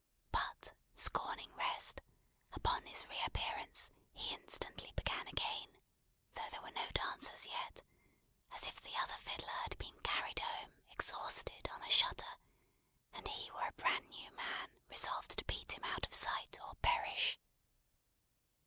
[0.31, 2.01] But scorning rest,
[2.53, 5.77] upon his reappearance, he instantly began again,
[6.33, 7.83] though there were no dancers yet,
[8.51, 12.39] as if the other fiddler had been carried home, exhausted, on a shutter,
[13.13, 16.73] and he were a bran new man resolved to beat him out of sight, or
[16.81, 17.39] perish.